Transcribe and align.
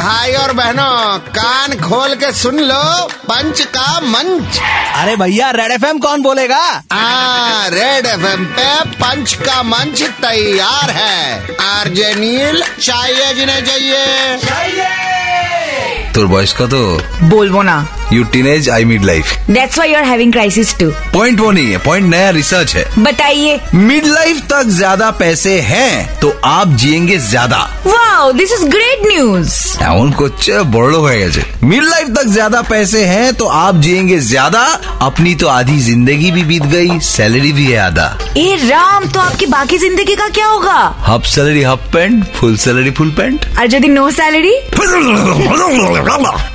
भाई 0.00 0.32
और 0.42 0.52
बहनों 0.54 1.18
कान 1.36 1.76
खोल 1.80 2.14
के 2.22 2.30
सुन 2.40 2.58
लो 2.60 2.82
पंच 3.30 3.60
का 3.76 4.00
मंच 4.00 4.58
अरे 4.96 5.16
भैया 5.22 5.50
रेड 5.58 5.72
एफ 5.72 5.84
कौन 6.02 6.22
बोलेगा 6.22 6.62
आ, 6.92 7.66
रेड 7.74 8.06
एफ 8.06 8.24
पे 8.56 8.68
पंच 9.02 9.34
का 9.46 9.62
मंच 9.72 10.02
तैयार 10.24 10.90
है 11.00 11.56
आरजे 11.68 12.14
नील 12.20 12.62
चाहिए 12.80 13.32
जिन्हें 13.34 13.64
चाहिए 13.64 15.08
তোর 16.14 16.26
বয়স 16.30 16.52
কত 16.58 16.74
बोलबो 17.32 17.60
ना 17.62 17.74
you 18.12 18.22
teenage 18.32 18.68
I 18.70 18.84
midlife 19.04 19.26
that's 19.50 19.76
why 19.76 19.90
you 19.90 19.96
are 19.98 20.04
having 20.04 20.32
crisis 20.32 20.74
two 20.78 20.90
point 21.12 21.40
वो 21.40 21.50
नहीं 21.50 21.70
है 21.72 21.78
पॉइंट 21.84 22.06
नया 22.10 22.30
रिसर्च 22.38 22.74
है 22.76 22.84
बताइए 22.98 23.60
मिड 23.74 24.06
लाइफ 24.06 24.40
तक 24.52 24.72
ज्यादा 24.78 25.10
पैसे 25.20 25.54
हैं 25.68 26.18
तो 26.20 26.32
आप 26.46 26.74
जिएंगे 26.82 27.18
ज्यादा 27.28 27.58
wow 27.86 28.32
this 28.40 28.52
is 28.52 28.64
great 28.70 29.06
news 29.06 29.54
এমন 29.90 30.08
করছে 30.20 30.52
বড় 30.74 30.86
লোক 30.94 31.02
হয়ে 31.08 31.20
গেছে 31.24 31.42
मिड 31.62 31.84
लाइफ 31.84 32.08
तक 32.16 32.26
ज्यादा 32.30 32.60
पैसे 32.64 33.00
हैं 33.06 33.28
तो 33.34 33.44
आप 33.58 33.74
जिएंगे 33.84 34.18
ज्यादा 34.26 34.62
अपनी 35.02 35.32
तो 35.34 35.46
आधी 35.50 35.78
जिंदगी 35.80 36.30
भी 36.30 36.42
बीत 36.44 36.64
गई 36.66 36.90
सैलरी 37.06 37.52
भी 37.52 37.66
है 37.66 37.78
आधा 37.80 38.06
ए 38.38 38.48
राम 38.64 39.02
तो 39.14 39.18
आपकी 39.20 39.46
बाकी 39.48 39.76
जिंदगी 39.78 40.14
का 40.16 40.28
क्या 40.30 40.46
होगा 40.48 40.78
half 41.08 41.22
salary 41.34 41.62
half 41.62 41.82
pant 41.92 42.16
full 42.36 42.56
salary 42.64 42.90
full 42.92 43.10
pant 43.18 43.38
और 43.58 43.66
यदि 43.74 43.88
नो 43.90 44.10
सैलरी 44.12 44.54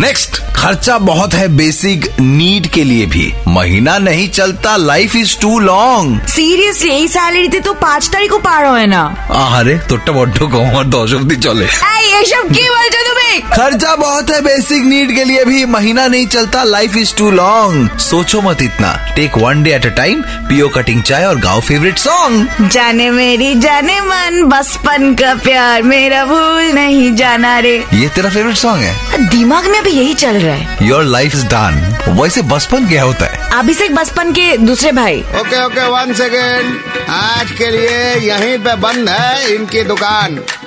नेक्स्ट 0.00 0.40
खर्चा 0.56 0.96
बहुत 1.00 1.34
है 1.34 1.46
बेसिक 1.56 2.08
नीड 2.20 2.66
के 2.74 2.84
लिए 2.84 3.06
भी 3.08 3.26
महीना 3.50 3.96
नहीं 4.00 4.28
चलता 4.30 4.76
life 4.82 5.16
is 5.16 5.38
too 5.40 5.58
long 5.62 6.08
seriously 6.36 6.90
এই 6.92 7.06
স্যালারিতে 7.08 7.58
তো 7.60 7.72
পাঁচ 7.84 8.02
তারিখও 8.14 8.38
পার 8.48 8.62
হয় 8.72 8.88
না 8.94 9.02
আহারে 9.42 9.74
তোরটা 9.88 10.12
বড্ড 10.18 10.38
কম 10.52 10.66
আর 10.80 10.86
দশ 10.96 11.10
অব্দি 11.18 11.36
চলে 11.46 11.66
এই 11.94 12.06
এসব 12.20 12.44
কি 12.56 12.64
বলছো 12.74 13.00
তুমি 13.08 13.09
खर्चा 13.53 13.95
बहुत 13.95 14.29
है 14.29 14.41
बेसिक 14.41 14.83
नीड 14.83 15.15
के 15.15 15.23
लिए 15.23 15.43
भी। 15.45 15.65
महीना 15.65 16.07
नहीं 16.07 16.27
चलता 16.27 16.63
लाइफ 16.63 16.95
इज़ 16.97 17.13
टू 17.15 17.29
लॉन्ग 17.31 17.97
सोचो 17.99 18.41
मत 18.41 18.61
इतना। 18.61 18.93
Take 19.15 19.37
one 19.37 19.63
day 19.63 19.73
at 19.75 19.85
a 19.85 19.89
time 19.89 20.21
पियो 20.49 20.67
कटिंग 20.69 21.01
चाय 21.03 21.25
और 21.25 21.39
गाओ 21.39 21.61
फेवरेट 21.61 21.97
सॉन्ग 21.97 22.69
जाने 22.69 23.09
मेरी 23.11 23.53
जाने 23.55 23.99
मन। 24.01 24.43
बचपन 24.45 25.13
का 25.13 25.33
प्यार 25.35 25.83
मेरा 25.83 26.23
भूल 26.25 26.71
नहीं 26.73 27.13
जाना 27.15 27.57
रे। 27.59 27.75
ये 27.93 28.09
तेरा 28.09 28.29
फेवरेट 28.29 28.55
सॉन्ग 28.55 28.83
है? 28.83 29.29
दिमाग 29.29 29.67
में 29.67 29.79
अभी 29.79 29.91
यही 29.91 30.13
चल 30.13 30.39
रहा 30.39 30.55
है। 30.55 30.87
योर 30.87 31.03
लाइफ 31.03 31.35
इज़ 31.35 31.45
डन 31.45 32.15
वैसे 32.21 32.41
बचपन 32.41 32.87
क्या 32.87 33.03
होता 33.03 33.25
है? 33.25 33.49
अभी 33.49 33.71
अभिषेक 33.71 33.95
बचपन 33.95 34.31
के 34.31 34.57
दूसरे 34.57 34.91
भाई। 34.91 35.19
ओके 35.39 35.63
ओके 35.65 35.87
वन 35.87 36.13
सेकेंड 36.13 37.09
आज 37.09 37.51
के 37.51 37.69
लिए 37.71 38.15
यहीं 38.29 38.57
पे 38.57 38.75
बंद 38.75 39.09
है 39.09 39.55
इनकी 39.55 39.83
दुकान। 39.83 40.39